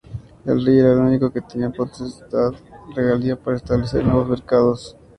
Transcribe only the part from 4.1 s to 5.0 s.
mercados.